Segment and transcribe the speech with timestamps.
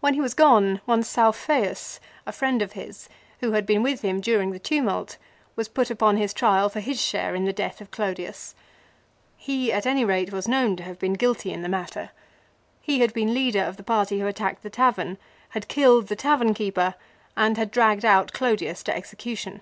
[0.00, 4.20] When he was gone one Saufeius, a friend of his, who had been with him
[4.20, 5.16] during the tumult,
[5.54, 8.56] was put upon his trial for his share in the death of Clodius.
[9.36, 11.64] He at any rate was known to have been guilty 76 LIFE OF CICERO.
[11.64, 12.12] in the matter.
[12.80, 15.18] He had been leader of the party who attacked the tavern,
[15.50, 16.96] had killed the tavern keeper,
[17.36, 19.60] and had dragged out Clodius to execution.